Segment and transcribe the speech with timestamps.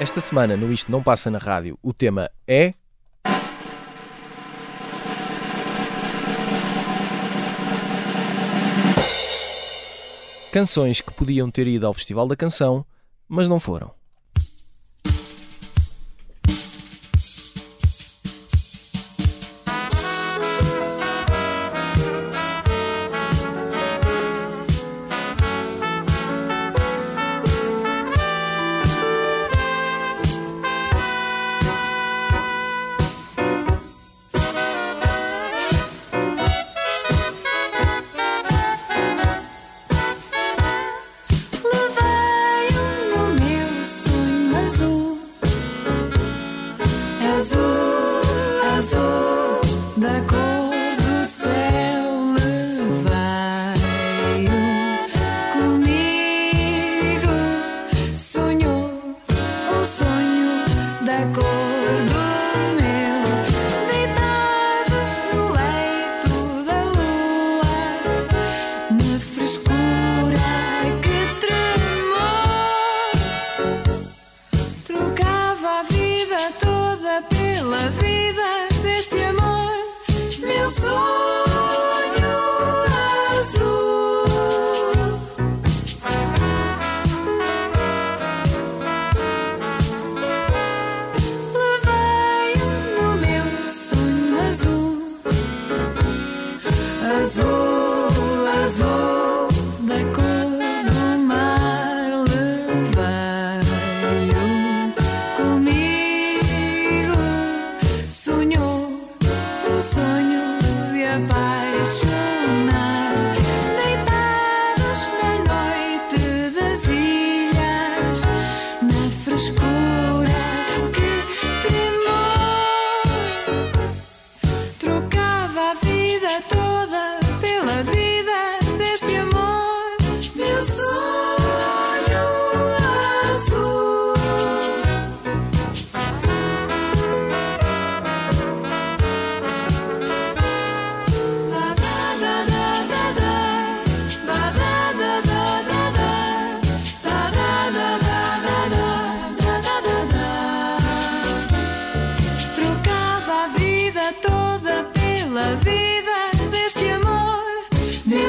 [0.00, 2.72] Esta semana, no Isto Não Passa na Rádio, o tema é.
[10.50, 12.84] Canções que podiam ter ido ao Festival da Canção,
[13.28, 13.99] mas não foram.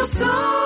[0.02, 0.61] Meu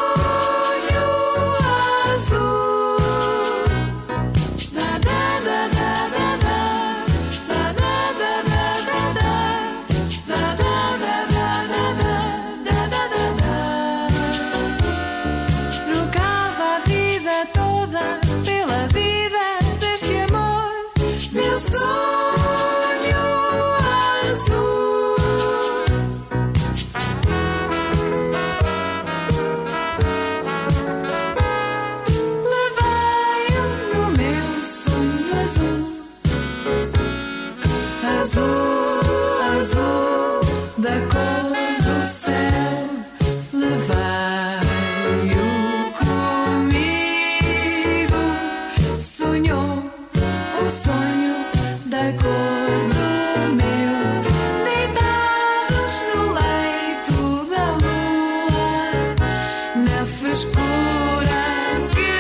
[61.76, 62.15] again.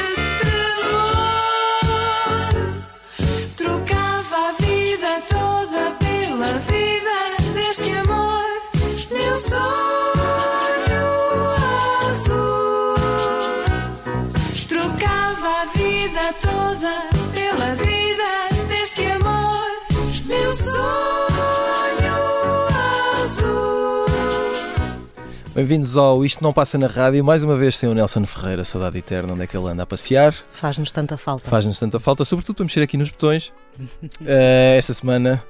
[25.55, 28.97] Bem-vindos ao Isto Não Passa na Rádio, mais uma vez sem o Nelson Ferreira, saudade
[28.97, 30.33] eterna, onde é que ele anda a passear.
[30.51, 31.49] Faz-nos tanta falta.
[31.49, 33.53] Faz-nos tanta falta, sobretudo para mexer aqui nos botões.
[34.25, 35.41] Eh, esta semana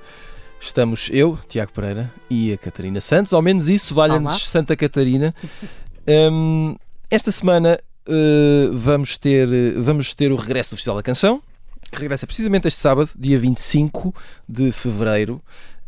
[0.59, 5.33] estamos eu, Tiago Pereira, e a Catarina Santos, ao menos isso, valha-nos Santa Catarina.
[6.07, 6.75] Hum,
[7.09, 11.41] esta semana eh, vamos, ter, vamos ter o regresso do Festival da Canção,
[11.89, 14.13] que regressa precisamente este sábado, dia 25
[14.47, 15.41] de fevereiro.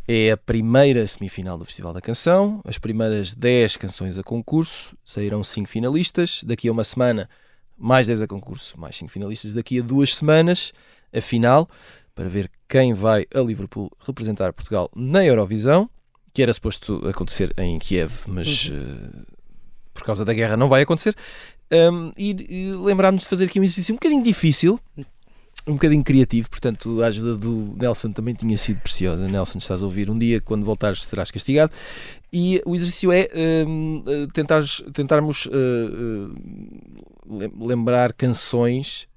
[0.08, 5.44] É a primeira semifinal do Festival da Canção, as primeiras 10 canções a concurso, sairão
[5.44, 6.44] 5 finalistas.
[6.46, 7.30] Daqui a uma semana,
[7.78, 9.54] mais 10 a concurso, mais 5 finalistas.
[9.54, 10.72] Daqui a duas semanas,
[11.14, 11.70] a final,
[12.16, 15.90] para ver quem vai a Liverpool representar Portugal na Eurovisão,
[16.34, 19.26] que era suposto acontecer em Kiev, mas eh,
[19.94, 21.16] por causa da guerra não vai acontecer.
[21.70, 24.80] Um, e, e lembrámos de fazer aqui um exercício um bocadinho difícil,
[25.68, 29.28] um bocadinho criativo, portanto a ajuda do Nelson também tinha sido preciosa.
[29.28, 31.72] Nelson, estás a ouvir, um dia quando voltares serás castigado.
[32.32, 33.28] E o exercício é
[33.68, 36.30] um, eh, tentares, tentarmos eh,
[37.30, 39.08] lem- lembrar canções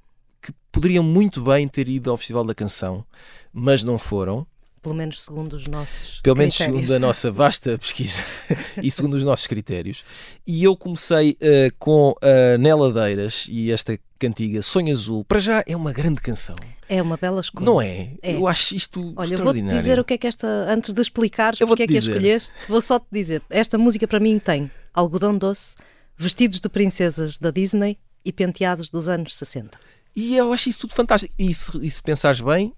[0.42, 3.04] que poderiam muito bem ter ido ao Festival da Canção,
[3.52, 4.46] mas não foram.
[4.82, 6.20] Pelo menos segundo os nossos.
[6.22, 6.80] Pelo menos critérios.
[6.80, 8.22] segundo a nossa vasta pesquisa
[8.82, 10.02] e segundo os nossos critérios.
[10.46, 15.24] E eu comecei eh, com a Neladeiras e esta cantiga Sonho Azul.
[15.24, 16.54] Para já é uma grande canção,
[16.88, 17.66] É uma bela escolha.
[17.66, 18.10] não é?
[18.22, 18.34] É.
[18.36, 19.78] Eu acho isto Olha, eu vou-te extraordinário.
[19.80, 20.46] dizer o que é que esta.
[20.68, 23.42] Antes de explicares Eu porque é vou-te que a escolheste, vou só te dizer.
[23.50, 25.74] Esta música para mim tem algodão doce,
[26.16, 29.78] vestidos de princesas da Disney e penteados dos anos 60.
[30.14, 31.32] E eu acho isso tudo fantástico.
[31.38, 32.72] E se, e se pensares bem,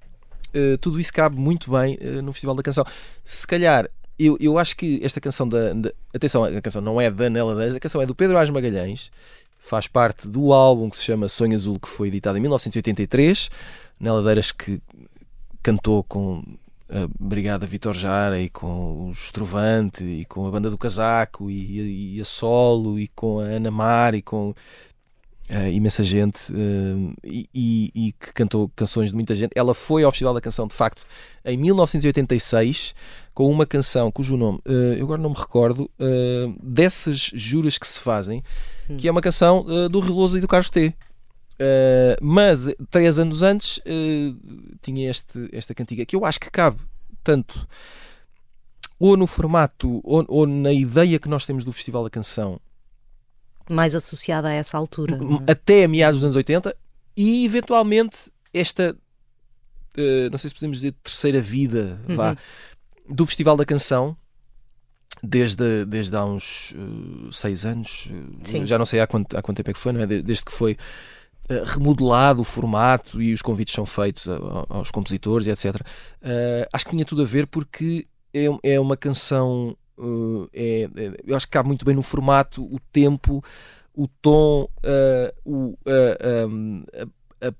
[0.54, 2.84] eh, tudo isso cabe muito bem eh, no Festival da Canção.
[3.24, 7.10] Se calhar, eu, eu acho que esta canção da, da- Atenção, a canção não é
[7.10, 9.10] da Nela Dez, a canção é do Pedro Ás Magalhães,
[9.62, 13.48] faz parte do álbum que se chama Sonho Azul, que foi editado em 1983.
[14.00, 14.82] Nela Deiras que
[15.62, 16.42] cantou com
[16.90, 22.16] a Brigada Vitor Jara e com o Estrovante e com a Banda do Casaco e,
[22.16, 24.52] e a Solo e com a Ana Mar e com
[25.54, 27.12] eh, imensa gente eh,
[27.52, 29.52] e, e- que cantou canções de muita gente.
[29.54, 31.04] Ela foi ao Festival da Canção, de facto,
[31.44, 32.94] em 1986,
[33.34, 35.90] com uma canção cujo nome eh, eu agora não me recordo,
[36.62, 38.42] dessas juras que se fazem,
[38.98, 40.94] que é uma canção do Reloso e do Carlos T.
[42.20, 43.80] Mas três anos antes
[44.80, 46.78] tinha este, esta cantiga que eu acho que cabe
[47.22, 47.66] tanto
[48.98, 52.60] ou no formato ou, ou na ideia que nós temos do Festival da Canção
[53.72, 55.18] Mais associada a essa altura.
[55.46, 55.52] é?
[55.52, 56.74] até meados dos anos 80
[57.16, 58.96] e eventualmente esta
[59.96, 62.36] eh, não sei se podemos dizer terceira vida vá,
[63.08, 64.16] do Festival da Canção
[65.22, 68.66] desde, desde há uns eh, seis anos eh, Sim.
[68.66, 70.06] já não sei há quanto, há quanto tempo é que foi não é?
[70.06, 70.76] De- desde que foi
[71.66, 75.80] remodelado o formato e os convites são feitos a- a- aos compositores e etc
[76.22, 79.76] Eh, acho que tinha tudo a ver porque é, é uma canção
[80.52, 83.42] eh, é- é- eu acho que cabe muito bem no formato o tempo
[83.94, 87.52] o tom, eh, o, eh, um, a, a-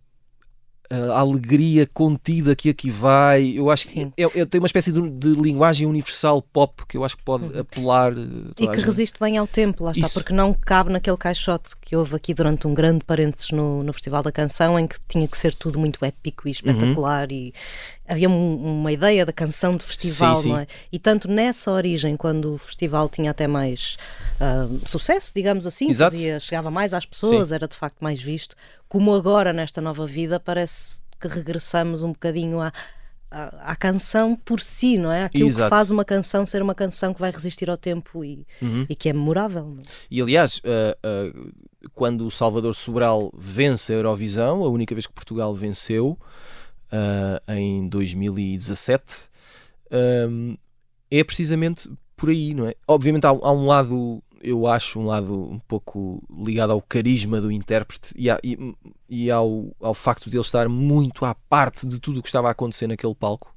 [1.15, 3.49] a alegria contida que aqui vai.
[3.57, 4.13] Eu acho que Sim.
[4.17, 7.59] é, é- tem uma espécie de, de linguagem universal pop que eu acho que pode
[7.59, 8.13] apelar.
[8.13, 10.15] eh, E que resiste bem ao tempo, lá está, Isso.
[10.15, 14.23] porque não cabe naquele caixote que houve aqui durante um grande parênteses no, no Festival
[14.23, 17.53] da Canção, em que tinha que ser tudo muito épico e espetacular e
[18.13, 20.49] havia um- uma ideia da canção de festival, Sim, sim.
[20.51, 20.67] não é?
[20.93, 23.97] E tanto nessa origem, quando o festival tinha até mais
[24.41, 28.55] ah, sucesso, digamos assim, fazia- chegava mais às pessoas, era de facto mais visto,
[28.89, 32.73] como agora nesta nova vida parece que regressamos um bocadinho à,
[33.31, 35.25] à, à canção por si, não é?
[35.25, 35.65] Aquilo Exato.
[35.67, 38.45] que faz uma canção ser uma canção que vai resistir ao tempo e,
[38.89, 39.77] e que é memorável.
[39.79, 39.83] é?
[40.11, 41.33] E aliás, eh, eh,
[41.95, 46.19] quando o Salvador Sobral vence a Eurovisão, a única vez que Portugal venceu,
[46.93, 49.29] eh, em 2017,
[49.91, 50.55] ehm,
[51.11, 52.75] é precisamente por aí, não é?
[52.87, 57.51] Obviamente há, há um lado, eu acho, um lado um pouco ligado ao carisma do
[57.51, 58.75] intérprete e, e-
[59.09, 62.49] e ao, ao facto de ele estar muito à parte de tudo o que estava
[62.49, 63.55] a acontecer naquele palco.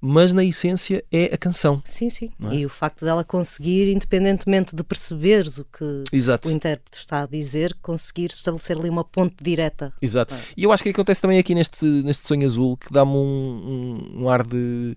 [0.00, 1.82] Mas na essência é a canção.
[1.84, 2.30] Sim, sim.
[2.50, 2.54] É?
[2.54, 6.48] E o facto dela conseguir, independentemente de perceberes o que Exato.
[6.48, 9.92] o intérprete está a dizer, conseguir estabelecer ali uma ponte direta.
[10.00, 10.34] Exato.
[10.56, 14.22] E eu acho que acontece também aqui neste, neste sonho azul que dá-me um, um,
[14.22, 14.96] um ar de.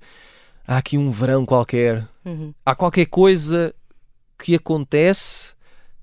[0.66, 2.08] Há aqui um verão qualquer.
[2.24, 2.54] Uhum.
[2.66, 3.76] Há qualquer coisa
[4.38, 5.54] que acontece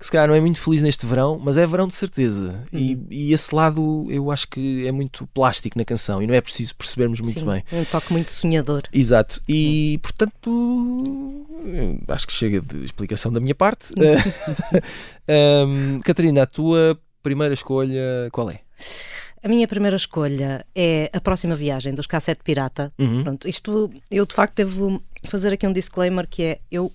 [0.01, 2.63] que se calhar não é muito feliz neste verão, mas é verão de certeza.
[2.73, 6.41] E, e esse lado eu acho que é muito plástico na canção e não é
[6.41, 7.63] preciso percebermos muito Sim, bem.
[7.71, 8.81] Um toque muito sonhador.
[8.91, 9.39] Exato.
[9.47, 13.93] E portanto, eu acho que chega de explicação da minha parte.
[15.29, 18.61] Ahm, Catarina, a tua primeira escolha qual é?
[19.43, 22.91] A minha primeira escolha é a próxima viagem dos Cassete Pirata.
[22.97, 23.21] Uhum.
[23.21, 26.91] Pronto, isto eu de facto devo fazer aqui um disclaimer que é eu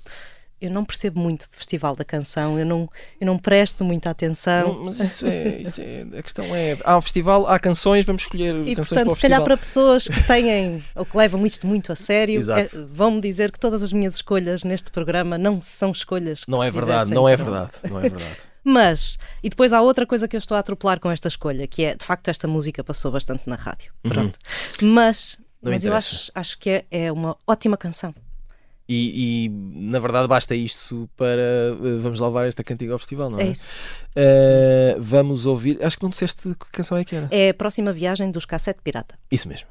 [0.60, 2.88] eu não percebo muito de festival da canção, eu não,
[3.20, 4.74] eu não presto muita atenção.
[4.74, 6.76] Não, mas isso é, isso é- A questão é.
[6.84, 9.56] Há um festival, há canções, vamos escolher E canções portanto, para o se calhar para
[9.56, 13.82] pessoas que têm ou que levam isto muito a sério, é, vão-me dizer que todas
[13.82, 17.36] as minhas escolhas neste programa não são escolhas que Não é verdade, fizessem não é
[17.36, 18.36] verdade, não é verdade.
[18.68, 21.84] Mas, e depois há outra coisa que eu estou a atropelar com esta escolha, que
[21.84, 23.92] é, de facto, esta música passou bastante na rádio.
[24.02, 24.36] Pronto.
[24.82, 28.12] Mas, Não mas eu acho, acho que é, é uma ótima canção.
[28.88, 33.38] E, e, na verdade basta isso para eh, vamos levar esta cantiga ao festival, não
[33.38, 33.44] é?
[33.44, 33.66] É isso.
[34.14, 35.84] Eh, vamos ouvir.
[35.84, 37.28] Acho que não disseste que canção é que era.
[37.32, 39.18] É a próxima viagem dos Cassete Pirata.
[39.30, 39.66] Isso mesmo.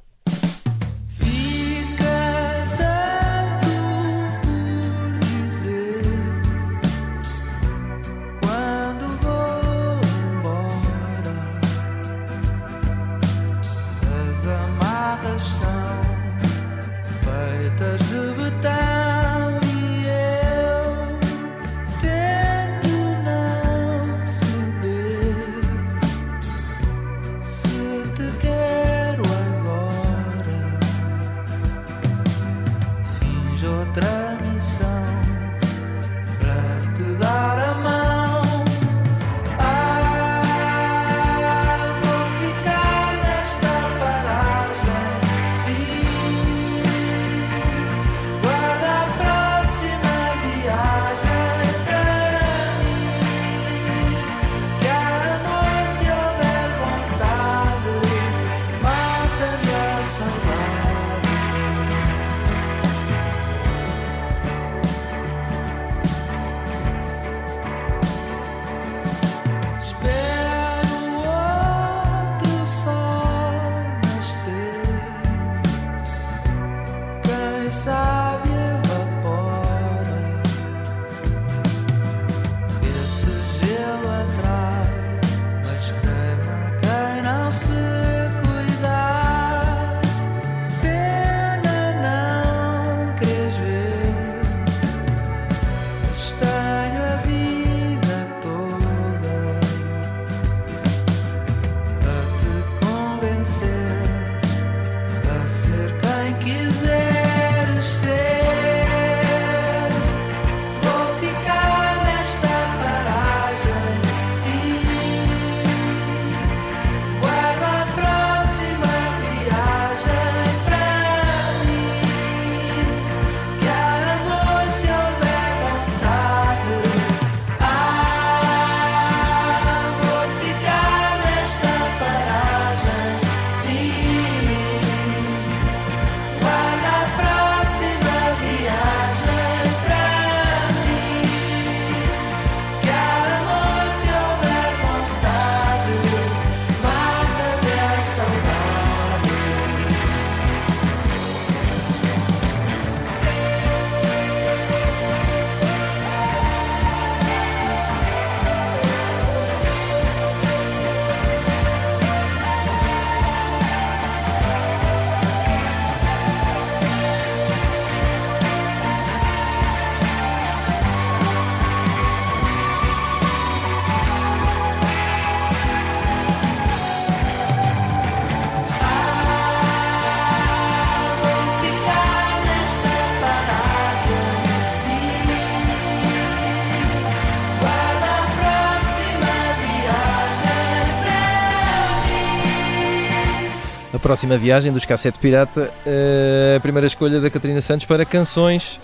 [193.95, 198.77] A próxima viagem dos Cassete Pirata, eh, a primeira escolha da Catarina Santos para canções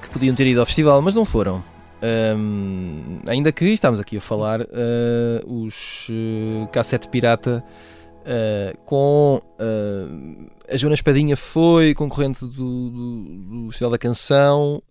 [0.00, 1.62] que podiam ter ido ao festival, mas não foram.
[2.02, 7.62] Ahm, ainda que estamos aqui a falar, eh, os eh, Cassete Pirata
[8.24, 9.42] eh, com
[10.72, 13.22] a Joana Espadinha foi concorrente do, do,
[13.64, 14.82] do Festival da Canção.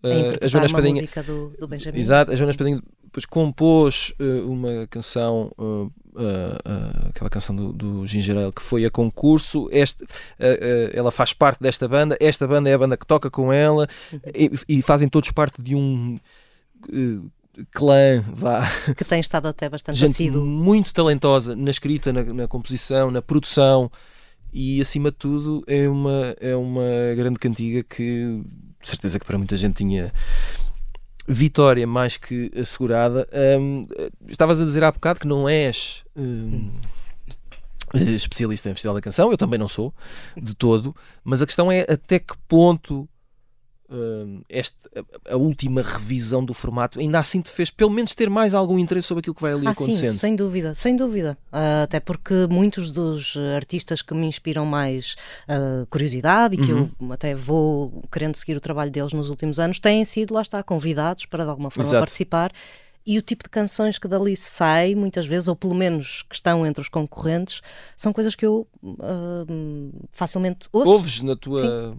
[0.43, 1.99] A Joana Espadinha música do, do Benjamin.
[1.99, 4.13] Exato, a Joana Espadinho depois compôs
[4.45, 5.51] uma canção,
[6.17, 9.67] eh, eh, aquela canção do, do Ginger Ale que foi a concurso.
[9.71, 10.05] Este,
[10.39, 13.87] eh, ela faz parte desta banda, esta banda é a banda que toca com ela
[14.33, 16.19] e, e fazem todos parte de um
[17.71, 20.45] clã, vá, Que tem estado até bastante gente assíduo.
[20.45, 23.91] muito talentosa na escrita, na, na composição, na produção
[24.51, 26.81] e acima de tudo é uma, é uma
[27.15, 28.41] grande cantiga que
[28.81, 30.11] de certeza que para muita gente tinha
[31.29, 33.27] vitória mais que assegurada.
[33.59, 33.87] Hum,
[34.27, 36.71] estavas a dizer há bocado que não és hum,
[38.15, 39.93] especialista em Festival da Canção, eu também não sou,
[40.35, 43.07] de todo, mas a questão é até que ponto
[43.91, 44.75] hum, este,
[45.27, 48.77] a, a última revisão do formato ainda assim te fez pelo menos ter mais algum
[48.77, 50.13] interesse sobre aquilo que vai ali Ah, sim, acontecendo.
[50.17, 51.37] sem dúvida, sem dúvida.
[51.51, 55.15] Ah, até porque muitos dos artistas que me inspiram mais
[55.47, 56.89] ah, curiosidade e que Uhum.
[57.01, 60.61] eu até vou querendo seguir o trabalho deles nos últimos anos têm sido, lá está,
[60.63, 61.99] convidados para de alguma forma Exato.
[62.01, 62.51] participar.
[63.05, 66.63] E o tipo de canções que dali sai, muitas vezes, ou pelo menos que estão
[66.67, 67.59] entre os concorrentes,
[67.97, 68.67] são coisas que eu
[68.99, 69.45] ah,
[70.11, 70.89] facilmente ouço.
[70.91, 71.97] Ouves na tua.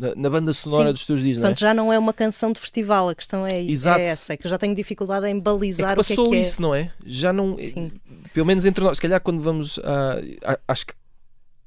[0.00, 0.92] Na, na banda sonora Sim.
[0.92, 1.40] dos teus dias, é?
[1.40, 3.98] Portanto, já não é uma canção de festival, a questão é, Exato.
[3.98, 6.30] é essa, é que já tenho dificuldade em É balizar que o que é passou
[6.30, 6.40] que é.
[6.40, 6.92] isso, não é?
[7.04, 7.56] Já não.
[7.58, 7.90] Sim.
[8.32, 8.96] Pelo menos entre nós.
[8.98, 10.20] Se calhar quando vamos a.
[10.52, 10.94] a- acho, que,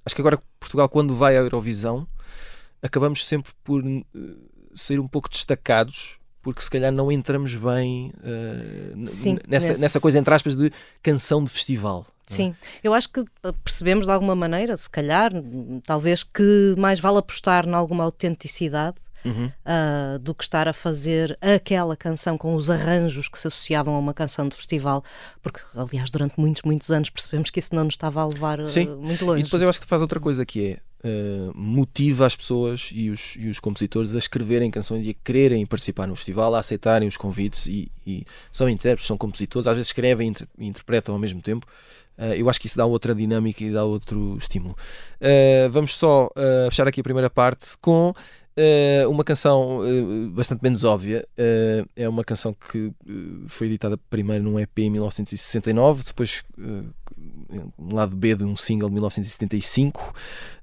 [0.05, 2.07] acho que agora Portugal, quando vai à Eurovisão,
[2.81, 4.01] acabamos sempre por eh,
[4.73, 6.17] ser um pouco destacados.
[6.41, 10.55] Porque se calhar não entramos bem eh, n- Sim, nessa, nesse- nessa coisa, entre aspas,
[10.55, 10.71] de
[11.03, 12.05] canção de festival.
[12.29, 12.33] é?
[12.33, 13.27] Sim, eu acho que uh,
[13.63, 18.95] percebemos de alguma maneira, se calhar, hum, talvez que mais vale apostar em alguma autenticidade
[19.23, 19.51] Uhum.
[19.63, 23.99] ah, do que estar a fazer aquela canção com os arranjos que se associavam a
[23.99, 25.03] uma canção de festival,
[25.43, 28.63] porque, aliás, durante muitos, muitos anos percebemos que isso não nos estava a levar uh,
[28.99, 29.41] muito longe.
[29.41, 33.09] E depois eu acho que faz outra coisa que é eh, motiva as pessoas e
[33.09, 37.07] os, e os compositores a escreverem canções e a quererem participar no festival, a aceitarem
[37.07, 41.19] os convites e, e são intérpretes, são compositores, às vezes escrevem e inter- interpretam ao
[41.19, 41.65] mesmo tempo.
[42.17, 44.75] Eh, eu acho que isso dá outra dinâmica e dá outro estímulo.
[45.19, 46.29] Eh, vamos só
[46.69, 48.13] fechar aqui a primeira parte com
[49.09, 49.79] uma canção
[50.33, 51.25] bastante menos óbvia.
[51.95, 52.91] É uma canção que
[53.47, 56.43] foi editada primeiro num EP em 1969, depois
[57.77, 60.13] um lado B de um single de 1975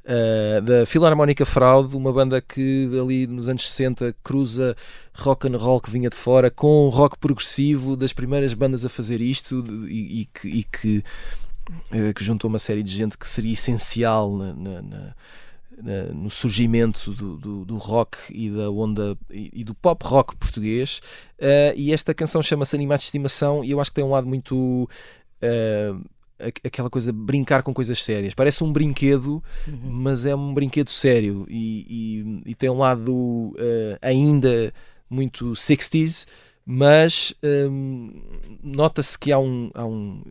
[0.05, 4.75] eh, da Filarmónica Fraude, uma banda que ali nos anos 60 cruza
[5.15, 9.21] rock and roll que vinha de fora com rock progressivo, das primeiras bandas a fazer
[9.21, 11.05] isto e, e que, e que,
[11.91, 15.15] eh, que juntou uma série de gente que seria essencial na- na- na-
[16.13, 21.01] no surgimento do, do, do rock e da onda e, do pop rock português.
[21.39, 24.27] Eh, e esta canção chama-se Animais de Estimação e eu acho que tem um lado
[24.27, 24.89] muito.
[25.41, 26.01] aqu-
[26.65, 28.35] aquela coisa de brincar com coisas sérias.
[28.35, 29.43] Parece um brinquedo,
[29.85, 34.73] mas é um brinquedo sério e, e- e tem um lado eh, ainda
[35.11, 36.27] muito 60s,
[36.65, 37.35] mas
[37.71, 38.13] hum,
[38.63, 40.23] nota-se que há um, há um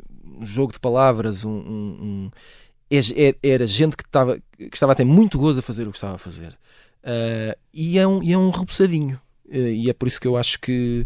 [0.42, 2.32] jogo de palavras, um, um- um-
[2.90, 5.92] é- é- era gente que estava, que estava a ter muito gozo a fazer o
[5.92, 6.58] que estava a fazer.
[7.04, 9.20] Eh, e, é um, e é um repousadinho.
[9.50, 11.06] Eh, e é por isso que eu acho que,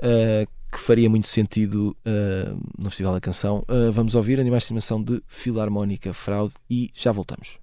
[0.00, 3.64] eh, que faria muito sentido eh, no Festival da Canção.
[3.68, 7.58] Eh, vamos ouvir Animais de Estimação de Filarmónica Fraude e já voltamos.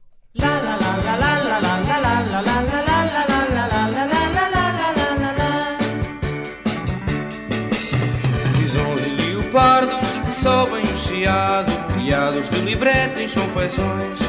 [8.58, 14.20] Bisons e leopardos sobem o chiado, criados de libretos são feições.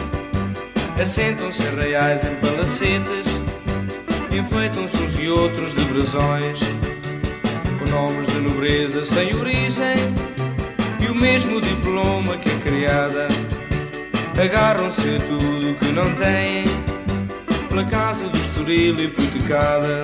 [1.00, 3.26] Assentam-se reais em palacetes,
[4.36, 6.60] enfeitam-se uns e outros de brasões,
[7.82, 9.96] com nomes de nobreza sem origem
[11.00, 13.28] e o mesmo diploma que a criada.
[14.40, 16.64] Agarram-se a tudo que não têm,
[17.68, 20.02] pela casa do estoril hipotecada.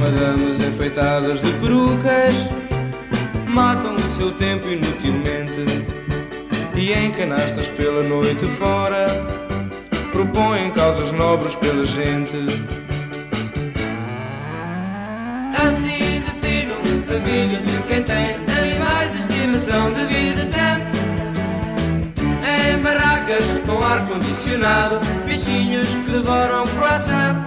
[0.00, 2.34] Madames enfeitadas de perucas
[3.46, 5.95] matam o seu tempo inutilmente
[6.76, 9.06] e em canastas pela noite fora
[10.12, 12.36] propõem causas nobres pela gente.
[15.54, 21.00] Assim defino a vida de quem tem animais de estimação de vida sempre.
[22.44, 27.46] Em barracas com ar-condicionado, bichinhos que devoram croissant.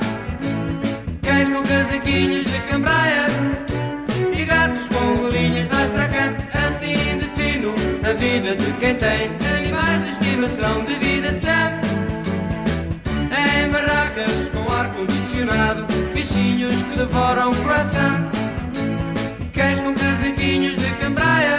[1.21, 3.29] Cães com casaquinhos de cambraia
[5.39, 6.48] linhas da Astracan, assim
[8.09, 11.79] a vida de quem tem animais de estimação de vida sã.
[13.29, 18.31] Em barracas com ar-condicionado, bichinhos que devoram croissant.
[19.53, 21.57] Cães com casaquinhos de cambraia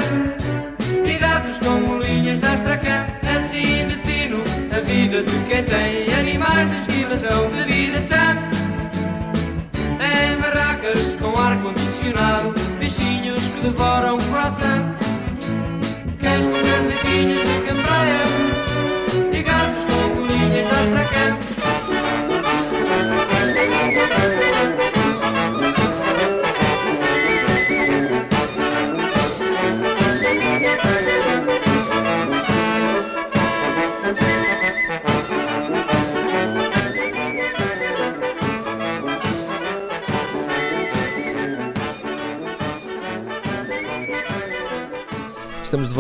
[1.05, 3.07] e gatos com bolinhas da Astracan,
[3.39, 4.43] assim defino
[4.77, 8.37] a vida de quem tem animais de estimação de vida sã.
[10.03, 15.00] Em barracas com ar-condicionado, bichinhos que devoram croissant.
[16.31, 18.23] Cães com casaquinhos de cambraia
[19.33, 21.41] e gatos com bolinhas da Astracan.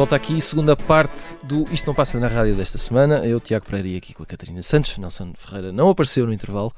[0.00, 3.18] Volta aqui, segunda parte do Isto Não Passa na Rádio desta semana.
[3.26, 4.96] Eu, Tiago Pereira, aqui com a Catarina Santos.
[4.96, 6.72] Nelson Ferreira não apareceu no intervalo.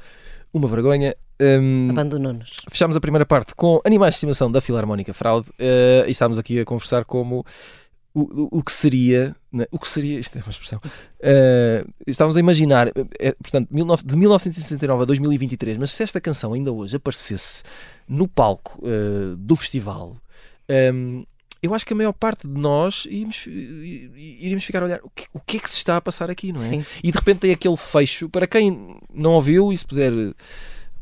[0.52, 1.14] Uma vergonha.
[1.40, 2.50] Hum, Abandonou-nos.
[2.68, 6.58] Fechámos a primeira parte com Animais de Estimação da Filarmónica Fraude eh, e estávamos aqui
[6.58, 7.46] a conversar como
[8.12, 10.80] o, o, o que seria, né, o que seria, isto é uma expressão,
[11.20, 16.54] eh, estávamos a imaginar, eh, portanto, 19 de 1969 a 2023, mas se esta canção
[16.54, 17.62] ainda hoje aparecesse
[18.08, 20.16] no palco eh, do festival,
[20.68, 21.22] ehm,
[21.62, 23.51] eu acho que a maior parte de nós íamos, i-
[24.14, 26.31] i- iríamos ficar a olhar o que, o que é que se está a passar
[26.31, 26.66] aqui, não é?
[26.66, 26.85] Sim.
[27.03, 28.29] E de repente tem aquele fecho.
[28.29, 30.33] Para quem não ouviu e se puder eh,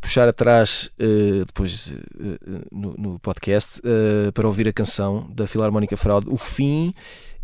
[0.01, 2.39] puxar atrás eh, depois eh,
[2.71, 6.93] no, no podcast eh, para ouvir a canção da Filarmónica Fraude, o fim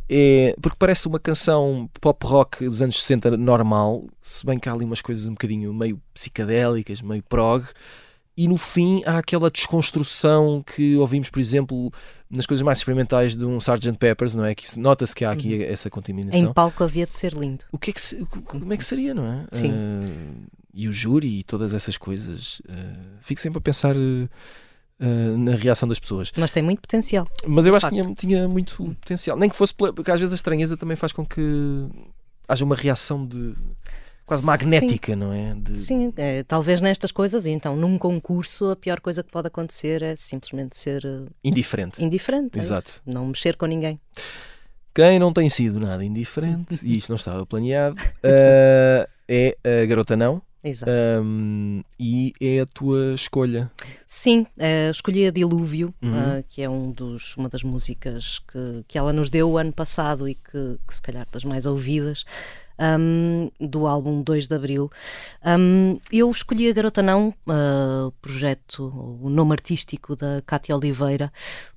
[0.08, 0.54] é.
[0.62, 4.84] Porque parece uma canção pop rock dos anos 60 normal, se bem que há ali
[4.84, 7.64] umas coisas um bocadinho meio psicadélicas, meio prog.
[8.36, 11.90] E no fim há aquela desconstrução que ouvimos, por exemplo,
[12.28, 13.92] nas coisas mais experimentais de um Sgt.
[13.98, 14.54] Peppers, não é?
[14.54, 17.64] Que se- nota-se que há aqui essa contaminação Em palco havia de ser lindo.
[17.72, 19.46] o que é que se- co- como é que seria, não é?
[19.52, 19.70] Sim.
[19.72, 22.60] Ah, e o júri e todas essas coisas.
[22.68, 24.28] ah, fico sempre a pensar ah,
[25.00, 26.30] ah, na reação das pessoas.
[26.36, 27.26] Mas tem muito potencial.
[27.46, 27.96] Mas eu acho facto.
[27.96, 29.38] que tinha, tinha muito potencial.
[29.38, 31.40] Nem que fosse porque às vezes a estranheza também faz com que
[32.46, 33.54] haja uma reação de
[34.26, 34.46] quase Sim.
[34.48, 35.54] magnética, não é?
[35.54, 39.46] De- Sim, é, talvez nestas coisas, e então num concurso a pior coisa que pode
[39.46, 42.04] acontecer é simplesmente ser eh, indiferente.
[42.04, 42.58] indiferente.
[42.58, 42.88] é Exato.
[42.88, 43.02] isso.
[43.06, 43.98] Não mexer com ninguém.
[44.94, 50.16] Quem não tem sido nada indiferente, e isto não estava planeado, ah, é a Garota
[50.16, 50.42] Não.
[50.64, 50.90] Exato.
[50.90, 53.70] ahm, e é a tua escolha.
[54.04, 56.18] Sim, eh, escolhi a Dilúvio, Uhum.
[56.18, 59.72] eh, que é um dos, uma das músicas que, que ela nos deu o ano
[59.72, 62.24] passado e que, que se calhar das mais ouvidas,
[62.78, 64.90] ahm, do álbum 2 de Abril.
[65.42, 71.32] Ahm, eu escolhi a Garota Não, o projeto, o nome artístico da Cátia Oliveira,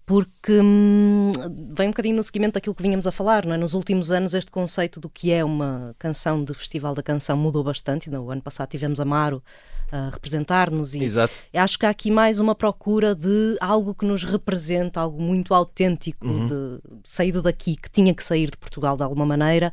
[0.05, 1.31] porque hum,
[1.77, 3.57] vem um bocadinho no seguimento daquilo que vinhamos a falar, não é?
[3.57, 7.63] Nos últimos anos este conceito do que é uma canção de Festival da Canção mudou
[7.63, 9.43] bastante, no ano passado tivemos Amaro
[9.91, 11.33] a representar-nos e Exato.
[11.53, 16.27] Acho que há aqui mais uma procura de algo que nos representa, algo muito autêntico,
[16.47, 19.71] de saído daqui, que tinha que sair de Portugal de alguma maneira,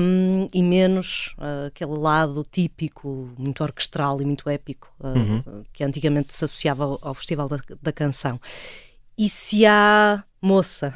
[0.00, 5.14] hum, e menos ah, aquele lado típico, muito orquestral e muito épico, ah,
[5.72, 8.40] que antigamente se associava ao, ao Festival da, da Canção.
[9.16, 10.92] E se há moça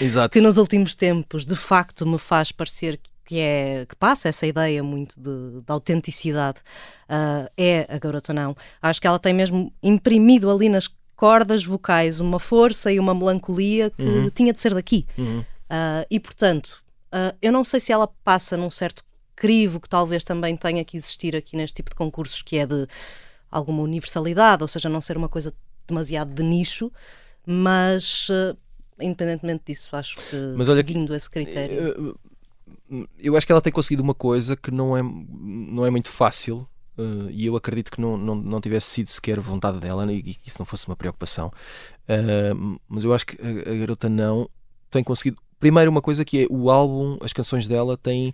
[0.00, 0.32] Exato.
[0.32, 4.82] que nos últimos tempos de facto me faz parecer que é que passa essa ideia
[4.82, 6.62] muito de, de autenticidade
[7.06, 8.56] ah, é a Garota Não.
[8.80, 13.90] Acho que ela tem mesmo imprimido ali nas cordas vocais uma força e uma melancolia
[13.90, 15.06] que tinha de ser daqui.
[15.18, 15.44] Uhum.
[15.68, 19.04] Ah, e portanto, ah, eu não sei se ela passa num certo
[19.36, 22.86] crivo que talvez também tenha que existir aqui neste tipo de concursos, que é de
[23.50, 25.52] alguma universalidade, ou seja, não ser uma coisa
[25.86, 26.90] demasiado de nicho,
[27.44, 28.56] mas ah,
[28.98, 32.18] independentemente disso, acho que seguindo esse critério.
[33.18, 36.66] Eu acho que ela tem conseguido uma coisa que não é, não é muito fácil.
[36.98, 40.48] eh, e eu acredito que não, não, não tivesse sido sequer vontade dela e que
[40.48, 41.50] isso não fosse uma preocupação.
[42.08, 42.52] Eh,
[42.88, 44.48] mas eu acho que a, a garota não
[44.90, 45.40] tem conseguido.
[45.60, 48.32] Primeiro, uma coisa que é o álbum, as canções dela têm.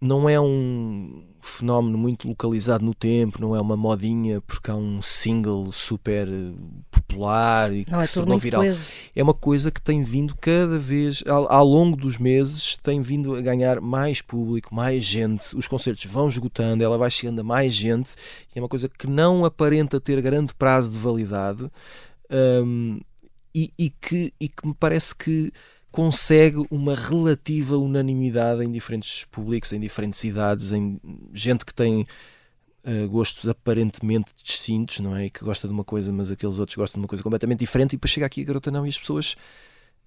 [0.00, 5.00] Não é um fenómeno muito localizado no tempo, não é uma modinha porque há um
[5.00, 6.52] single super eh,
[6.90, 8.88] popular e que não é se tornou viral coeso.
[9.14, 13.34] é uma coisa que tem vindo cada vez, ao, ao longo dos meses, tem vindo
[13.36, 15.56] a ganhar mais público, mais gente.
[15.56, 18.14] Os concertos vão esgotando, ela vai chegando a mais gente.
[18.54, 21.70] E é uma coisa que não aparenta ter grande prazo de validade
[22.64, 23.00] hum,
[23.54, 25.52] e, e que, e que me parece que
[25.90, 31.00] consegue uma relativa unanimidade em diferentes públicos, em diferentes idades, em
[31.32, 32.06] gente que tem
[32.84, 35.28] uh, gostos aparentemente distintos, não é?
[35.30, 37.96] Que gosta de uma coisa, mas aqueles outros gostam de uma coisa completamente diferente, e
[37.96, 39.36] depois chega aqui a garota não, e as pessoas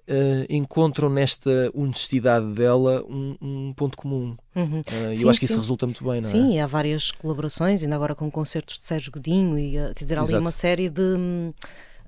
[0.08, 4.36] uh, encontram nesta honestidade dela um, um ponto comum.
[4.56, 4.82] Uhum.
[4.82, 5.60] Uh, e Sim, eu acho que isso sim.
[5.60, 6.32] resulta muito bem, não é?
[6.32, 10.22] Sim, há várias colaborações, ainda agora com concertos de Sérgio Godinho, e quer dizer, há
[10.22, 11.54] ali uma série de.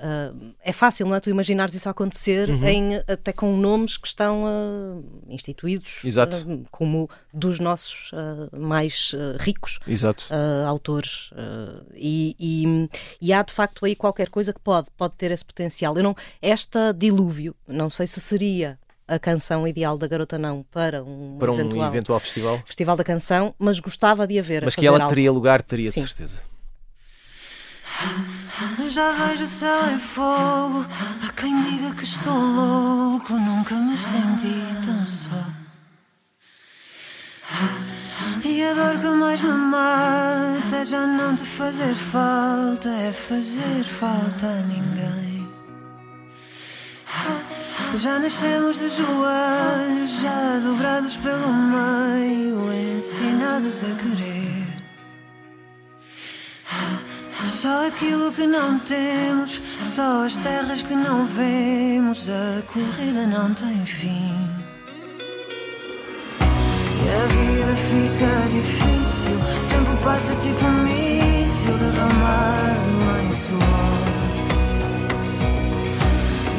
[0.02, 0.34] Ah,
[0.64, 1.20] é fácil, não é?
[1.20, 2.68] Tu imaginares isso acontecer Uhum.
[2.68, 8.12] em, até com nomes que estão ah, instituídos ah, como dos nossos
[8.52, 9.80] mais ricos
[10.68, 11.30] autores
[11.96, 12.90] e, e-
[13.22, 15.96] e há de facto aí qualquer coisa que pode, pode ter esse potencial.
[15.98, 21.04] Eu não, esta Dilúvio, não sei se seria a canção ideal da Garota Não para
[21.04, 22.64] um, Para um eventual, eventual festival.
[22.66, 24.64] Festival da Canção, mas gostava de haver.
[24.64, 25.10] a Mas que ela algo.
[25.10, 26.08] teria lugar, teria de Sim.
[26.08, 26.42] certeza.
[28.90, 30.86] Já vejo o céu em fogo.
[31.24, 33.34] Há quem diga que estou louco.
[33.34, 34.54] Nunca me senti
[34.86, 35.46] tão só.
[38.44, 42.90] E a dor que mais me mata é já não te fazer falta.
[42.90, 45.48] É fazer falta a ninguém.
[47.96, 54.82] Já nascemos de joelhos, já dobrados pelo meio, ensinados a querer.
[57.50, 63.86] Só aquilo que não temos, só as terras que não vemos, a corrida não tem
[63.86, 64.36] fim.
[66.40, 74.12] E a vida fica difícil, o tempo passa tipo um míssil derramado em suor.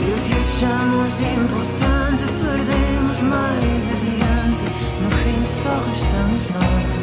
[0.01, 4.65] E o que achamos importante perdemos mais adiante,
[5.01, 7.02] no fim só restamos nós.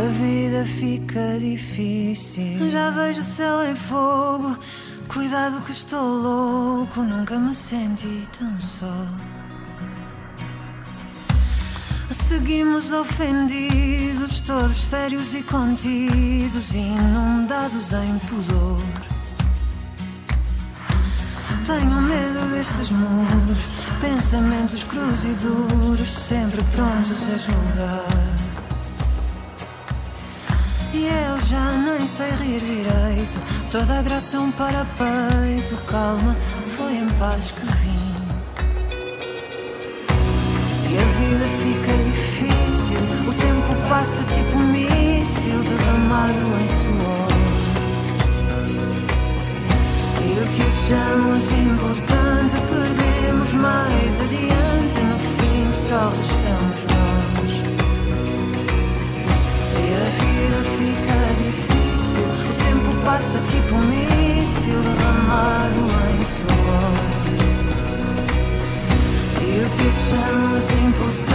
[0.00, 2.70] A vida fica difícil.
[2.70, 4.58] Já vejo o céu em fogo.
[5.08, 7.02] Cuidado que estou louco.
[7.02, 9.06] Nunca me senti tão só.
[12.10, 18.80] Seguimos ofendidos, todos sérios e contidos, inundados em pudor.
[21.66, 23.66] Tenho medo destes muros,
[24.00, 28.19] pensamentos crus e duros, sempre prontos a julgar.
[31.00, 33.40] E eu já nem sei rir direito.
[33.72, 35.74] Toda a graça é um parapeito.
[35.86, 36.36] Calma,
[36.76, 38.14] foi em paz que vim.
[40.90, 43.00] E a vida fica difícil.
[43.26, 47.32] O tempo passa tipo um míssil derramado em suor.
[50.20, 55.00] E o que achamos importante perdemos mais adiante.
[55.08, 56.99] No fim só restamos nós.
[63.20, 66.94] Passa tipo um míssil derramado em suor.
[69.42, 71.29] E o que achamos importante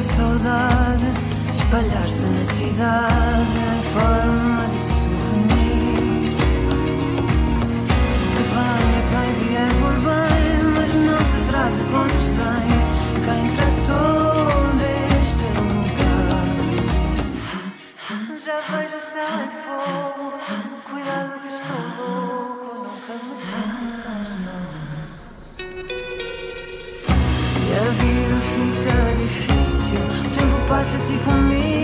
[0.00, 1.04] esta saudade?
[1.52, 6.36] Espalhar-se na cidade em forma de souvenir.
[8.34, 12.19] Que venha quem vier por bem, mas não se trate com desdém.
[30.90, 31.79] Tempo passa tipo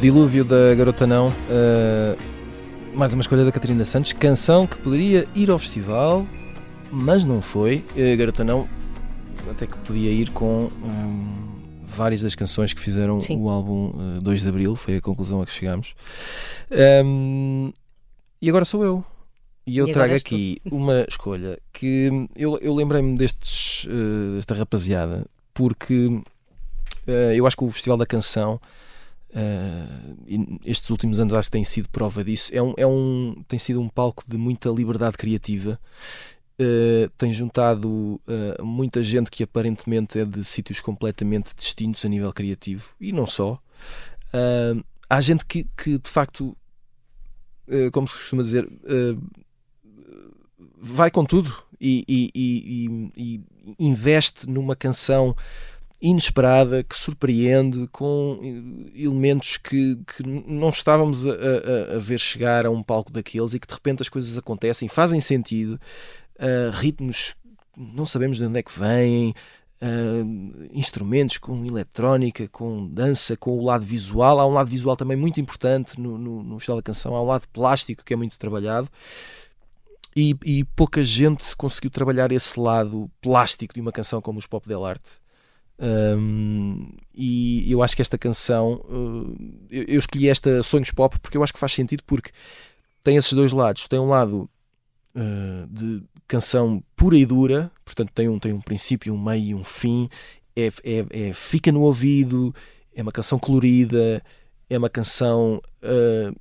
[0.00, 2.16] Dilúvio da Garota Não, eh,
[2.94, 6.26] mais uma escolha da Catarina Santos, canção que poderia ir ao festival,
[6.90, 7.84] mas não foi.
[7.94, 8.66] Eh, Garota Não,
[9.50, 11.34] até que podia ir com hum,
[11.84, 13.36] várias das canções que fizeram Sim.
[13.38, 15.94] o álbum eh, 2 de Abril, foi a conclusão a que chegámos.
[17.04, 17.70] Hum,
[18.40, 19.04] e agora sou eu.
[19.66, 25.26] E eu E trago aqui uma escolha que eu, eu lembrei-me destes, eh, desta rapaziada
[25.52, 26.22] porque
[27.06, 28.58] eh, eu acho que o Festival da Canção,
[30.26, 33.58] e estes últimos anos acho que tem sido prova disso, é um, é um, tem
[33.58, 35.78] sido um palco de muita liberdade criativa.
[36.58, 42.30] eh, tem juntado eh, muita gente que aparentemente é de sítios completamente distintos a nível
[42.34, 43.58] criativo e não só.
[45.08, 46.54] Há gente que, que de facto,
[47.92, 48.68] como se costuma dizer,
[50.78, 53.40] vai com tudo e- e- e- e
[53.78, 55.34] investe numa canção
[56.02, 62.64] inesperada que surpreende com eh, elementos que, que não estávamos a, a- a ver chegar
[62.66, 65.78] a um palco daqueles e que de repente as coisas acontecem, fazem sentido,
[66.38, 67.34] ah, ritmos
[67.76, 69.34] não sabemos de onde é que vêm,
[69.80, 69.86] ah,
[70.72, 74.40] instrumentos com eletrónica, com dança, com o lado visual.
[74.40, 77.26] Há um lado visual também muito importante no, no, no Festival da Canção, há um
[77.26, 78.88] lado plástico que é muito trabalhado.
[80.16, 84.66] E, e pouca gente conseguiu trabalhar esse lado plástico de uma canção como os Pop
[84.66, 85.20] Del Arte.
[85.80, 91.36] Um, e eu acho que esta canção, uh, eu, eu escolhi esta Sonhos Pop porque
[91.38, 92.30] eu acho que faz sentido porque
[93.02, 93.88] tem esses dois lados.
[93.88, 94.48] Tem um lado
[95.14, 99.54] uh, de canção pura e dura, portanto tem um, tem um princípio, um meio e
[99.54, 100.08] um fim,
[100.54, 102.54] é, é- é- fica no ouvido,
[102.94, 104.22] é uma canção colorida,
[104.68, 106.40] é uma canção uh,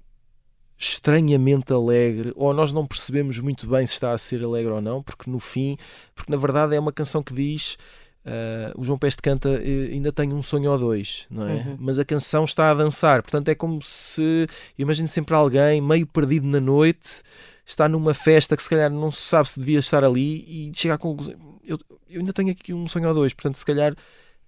[0.77, 5.01] estranhamente alegre, ou nós não percebemos muito bem se está a ser alegre ou não,
[5.01, 5.77] porque no fim,
[6.13, 7.77] porque na verdade é uma canção que diz.
[8.25, 11.53] Uh, o João Peste canta eh, ainda tenho um sonho ou dois, não é?
[11.53, 11.77] Uhum.
[11.79, 16.47] Mas a canção está a dançar, portanto é como se imagine sempre alguém meio perdido
[16.47, 17.21] na noite,
[17.65, 20.95] está numa festa que se calhar não se sabe se devia estar ali e chega
[20.95, 21.35] à conclusão.
[21.63, 21.77] Eu,
[22.09, 23.95] eu ainda tenho aqui um sonho ou dois, portanto, se calhar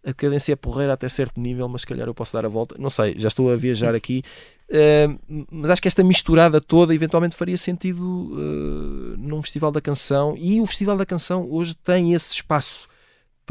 [0.03, 2.75] a cadência é porreira até certo nível, mas se calhar eu posso dar a volta.
[2.79, 4.23] Não sei, já estou a viajar aqui.
[4.69, 10.34] Uh, mas acho que esta misturada toda eventualmente faria sentido uh, num Festival da Canção
[10.38, 12.88] e o Festival da Canção hoje tem esse espaço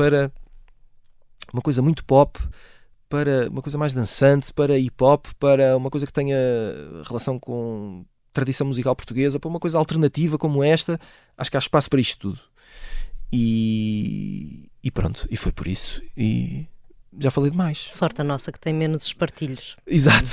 [0.01, 0.33] para
[1.53, 2.41] uma coisa muito pop,
[3.07, 6.39] para uma coisa mais dançante, para hip hop, para uma coisa que tenha
[7.07, 10.99] relação com tradição musical portuguesa, para uma coisa alternativa como esta.
[11.37, 12.41] Acho que há espaço para isto tudo.
[13.31, 16.01] E, e pronto, e foi por isso.
[16.17, 16.67] E
[17.19, 17.85] já falei demais.
[17.91, 19.77] Sorte a nossa que tem menos espartilhos.
[19.87, 20.31] Exato.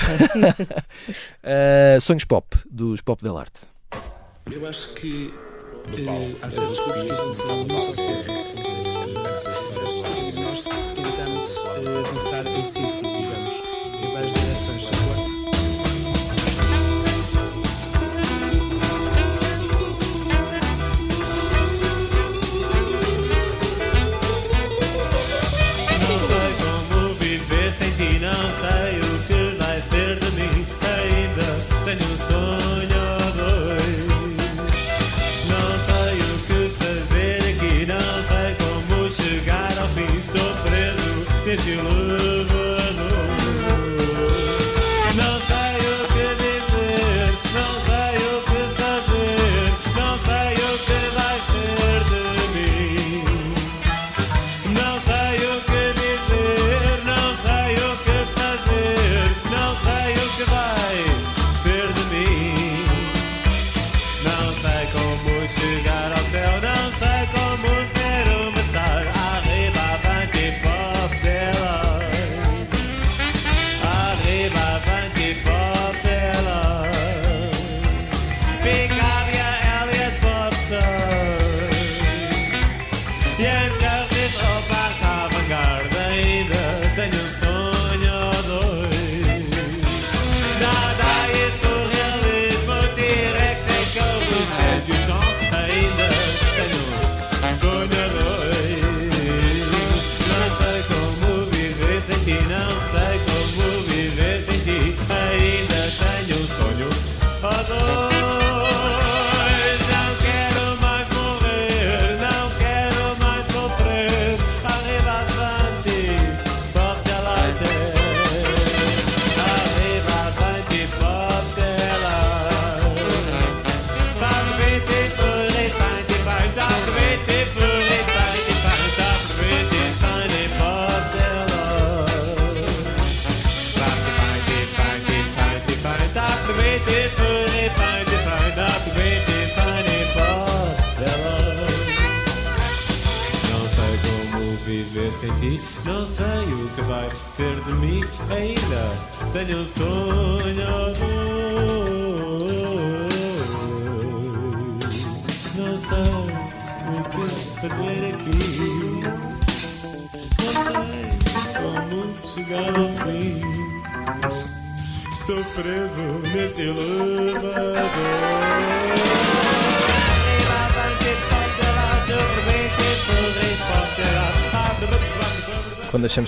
[1.43, 3.60] Uh, sonhos pop, dos Pop Del Arte.
[4.49, 5.34] Eu acho que
[5.88, 8.57] eh, há certas coisas que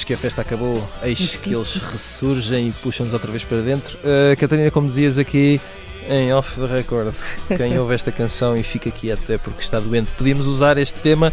[0.10, 3.96] que a festa acabou, eis que eles ressurgem e puxam-nos outra vez para dentro.
[4.00, 5.62] Uh, Catarina, como dizias aqui
[6.10, 7.14] em off the record,
[7.56, 10.12] quem ouve esta canção e fica quieto é porque está doente.
[10.14, 11.32] Podíamos usar este tema,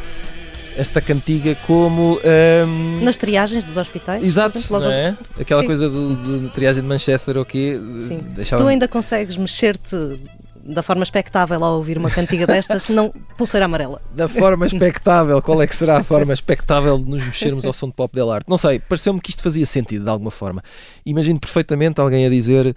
[0.77, 2.21] esta cantiga, como.
[2.23, 4.23] ehm, Nas triagens dos hospitais.
[4.23, 5.17] Exato, exemplo, logo- não é?
[5.41, 5.67] Aquela Sim.
[5.69, 7.81] coisa do, do triagem de Manchester ou quê?
[8.07, 8.23] Sim.
[8.59, 10.21] Tu ainda consegues mexer-te
[10.69, 14.01] da forma expectável ao ouvir uma cantiga destas, não pulseira amarela.
[14.15, 17.89] Da forma expectável, qual é que será a forma expectável de nos mexermos ao som
[17.89, 18.49] de pop del arte?
[18.49, 20.63] Não sei, pareceu-me que isto fazia sentido de alguma forma.
[21.05, 22.75] Imagino perfeitamente alguém a dizer uh,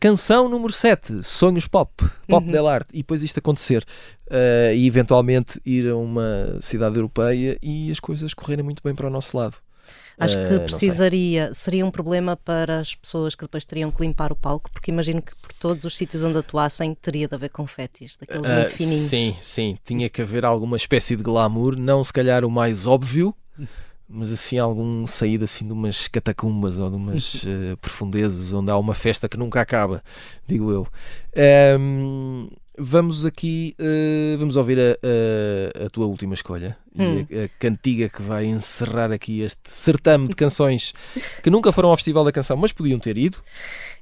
[0.00, 1.92] canção número 7, sonhos pop,
[2.28, 2.52] pop Uhum.
[2.52, 3.84] del arte, e depois isto acontecer.
[4.26, 9.06] Uh, e eventualmente ir a uma cidade europeia e as coisas correrem muito bem para
[9.06, 9.56] o nosso lado.
[10.18, 10.60] Acho Uh, que sei.
[10.60, 14.90] precisaria, seria um problema para as pessoas que depois teriam que limpar o palco, porque
[14.90, 18.72] imagino que por todos os sítios onde atuassem teria de haver confetes, daqueles Ah, muito
[18.72, 19.08] fininhos.
[19.08, 19.78] Sim, sim.
[19.84, 23.34] Tinha que haver alguma espécie de glamour, não se calhar o mais óbvio,
[24.08, 28.76] mas assim algum saído assim de umas catacumbas ou de umas eh, profundezas onde há
[28.78, 30.02] uma festa que nunca acaba,
[30.46, 30.86] digo eu.
[31.36, 34.92] Ahm, vamos aqui, eh, vamos ouvir a,
[35.82, 37.26] a- a tua última escolha Hum.
[37.28, 40.94] e a, a cantiga que vai encerrar aqui este certame de canções
[41.42, 43.38] que nunca foram ao Festival da Canção, mas podiam ter ido.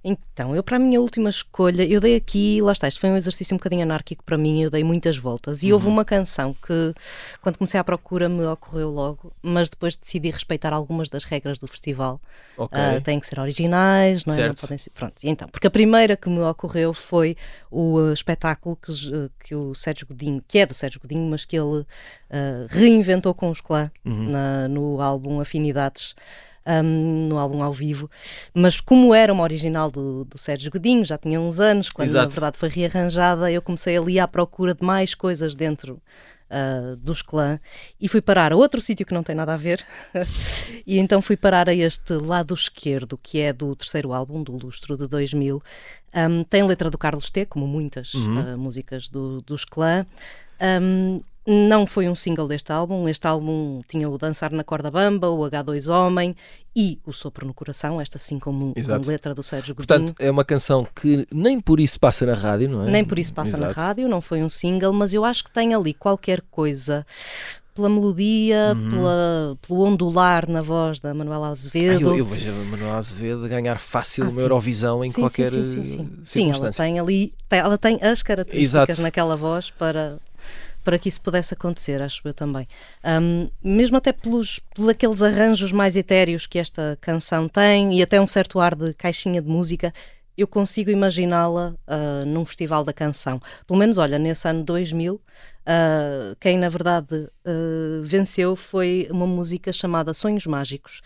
[0.05, 3.17] Então, eu para a minha última escolha, eu dei aqui, lá está, isto foi um
[3.17, 5.63] exercício um bocadinho anárquico para mim, eu dei muitas voltas.
[5.63, 5.93] E houve Uhum.
[5.93, 6.93] uma canção que,
[7.41, 11.69] quando comecei à procura, me ocorreu logo, mas depois decidi respeitar algumas das regras do
[11.69, 12.21] festival.
[12.57, 12.77] Ok.
[12.79, 14.49] Ah, têm que ser originais, não é?
[14.49, 14.91] Não podem ser.
[14.91, 17.37] Pronto, e então, porque a primeira que me ocorreu foi
[17.71, 21.45] o ah, espetáculo que, j- que o Sérgio Godinho, que é do Sérgio Godinho, mas
[21.45, 21.87] que ele
[22.33, 24.31] ah, reinventou com os clã Uhum.
[24.31, 26.15] na- no álbum Afinidades.
[26.65, 28.09] ahm, no álbum ao vivo,
[28.55, 32.21] mas como era uma original do, do Sérgio Godinho, já tinha uns anos, quando na
[32.21, 32.31] Exato.
[32.35, 36.01] verdade foi rearranjada, eu comecei ali à procura de mais coisas dentro
[36.49, 37.59] ah, dos clã
[38.01, 39.85] e fui parar a outro sítio que não tem nada a ver
[40.87, 44.97] e então fui parar a este lado esquerdo que é do terceiro álbum do Lustro
[44.97, 45.61] de 2000
[46.15, 50.07] Ahm, tem letra do Carlos T como muitas ah, músicas do, dos clã
[50.61, 53.09] Ahm, não foi um single deste álbum.
[53.09, 56.37] Este álbum tinha o Dançar na Corda Bamba, o H2 Homem
[56.75, 58.73] e o Sopro no Coração, esta sim como,
[59.05, 59.87] letra do Sérgio Godinho.
[59.99, 62.91] Portanto, é uma canção que nem por isso passa na rádio, não é?
[62.91, 63.81] Nem por isso passa na Exato.
[63.81, 67.05] rádio, não foi um single, mas eu acho que tem ali qualquer coisa
[67.75, 68.91] pela melodia, Uhum.
[68.91, 72.01] pela, pelo ondular na voz da Manuela Ah, Azevedo.
[72.11, 74.43] eu, eu vejo a Manuela Azevedo ganhar fácil Ah, uma sim.
[74.43, 76.01] Eurovisão em Sim, qualquer sim, sim, sim, sim.
[76.01, 76.85] eh, Sim, ela circunstância.
[76.85, 79.03] tem ali, ela tem as características Exato.
[79.03, 80.19] naquela voz para
[80.85, 82.67] para que isso pudesse acontecer, acho eu também.
[83.03, 84.61] Ahm, mesmo até pelos,
[84.91, 89.41] aqueles arranjos mais etéreos que esta canção tem e até um certo ar de caixinha
[89.41, 89.93] de música,
[90.37, 93.41] eu consigo imaginá-la ah, num festival da canção.
[93.67, 95.21] Pelo menos, olha, nesse ano 2000,
[95.67, 101.01] ah, quem na verdade ah, venceu foi uma música chamada Sonhos Mágicos,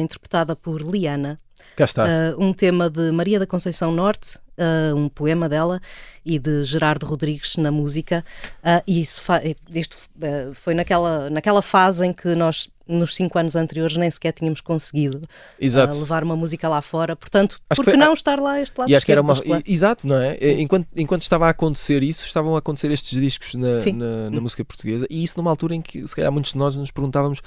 [0.00, 1.40] interpretada por Liana,
[1.74, 2.04] Cá está.
[2.04, 5.80] Uh, um tema de Maria da Conceição Norte, uh, um poema dela,
[6.24, 8.24] e de Gerardo Rodrigues na música.
[8.58, 9.22] Uh, e isso
[9.74, 14.32] isto uh, foi naquela, naquela fase em que nós, nos cinco anos anteriores, nem sequer
[14.32, 15.20] tínhamos conseguido
[15.98, 17.14] levar uma música lá fora.
[17.14, 19.34] Portanto, Acho por que foi- não estar lá este lado E acho que era uma.
[19.66, 20.36] Exato, não é?
[20.60, 24.64] Enquanto, enquanto estava a acontecer isso, estavam a acontecer estes discos na, na, na música
[24.64, 27.42] portuguesa, e isso numa altura em que, se calhar, muitos de nós nos perguntávamos.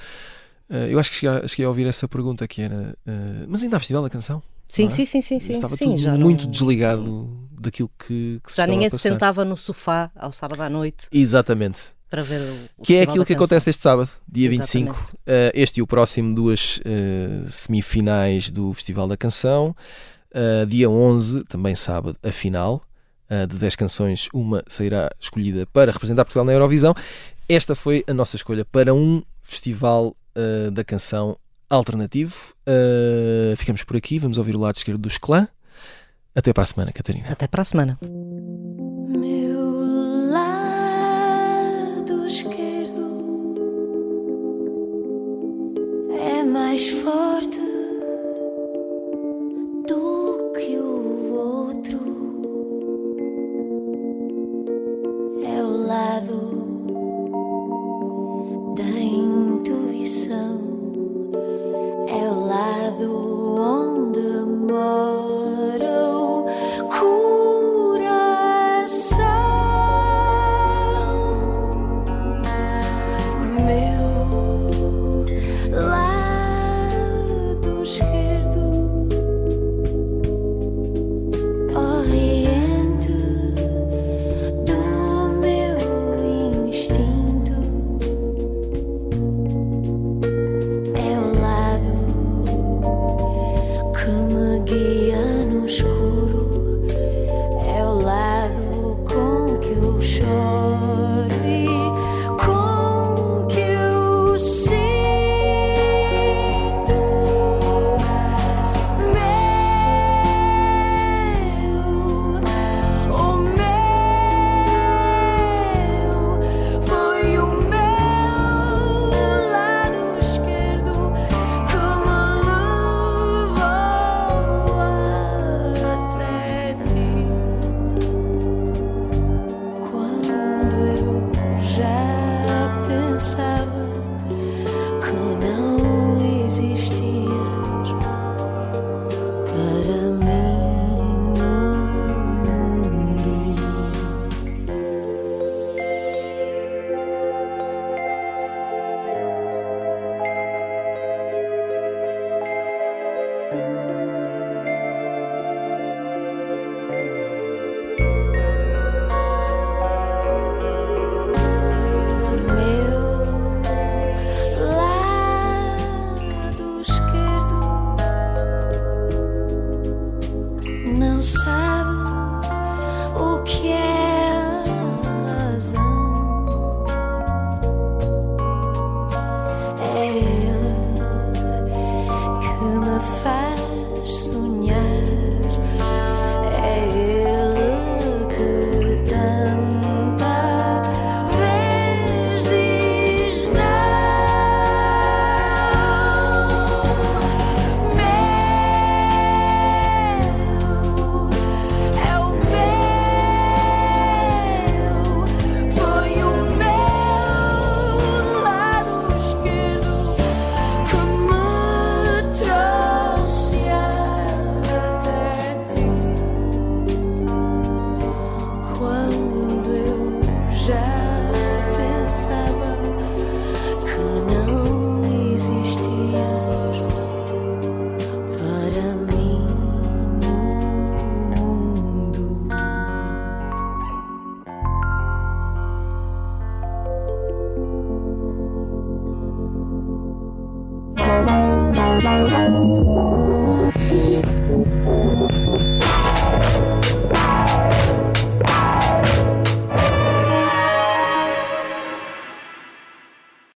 [0.70, 2.96] Eh, eu acho que cheguei a, cheguei a ouvir essa pergunta que era.
[3.06, 4.42] eh, mas ainda há Festival da Canção?
[4.68, 4.90] Sim, é?
[4.90, 5.52] sim, sim, sim, sim.
[5.52, 10.10] Estava sim, tudo muito não- desligado daquilo que, que Já ninguém se sentava no sofá
[10.16, 11.90] ao sábado à noite Exatamente.
[12.08, 14.92] para ver o, o Que é aquilo que acontece este sábado, dia Exatamente.
[14.92, 15.14] 25.
[15.16, 15.22] Uh,
[15.54, 19.74] este e o próximo, duas uh, semifinais do Festival da Canção.
[20.32, 22.82] Uh, dia 11, também sábado, a final.
[23.28, 26.94] Uh, de 10 canções, uma sairá escolhida para representar Portugal na Eurovisão.
[27.48, 31.36] Esta foi a nossa escolha para um Festival uh, da Canção
[31.68, 32.54] alternativo.
[32.66, 35.48] Uh, ficamos por aqui, vamos ouvir o lado esquerdo dos clã.
[36.34, 37.28] Até para a semana, Catarina.
[37.28, 37.98] Até para a semana.
[38.02, 39.60] Meu
[40.30, 43.00] lado esquerdo
[46.18, 47.69] é mais forte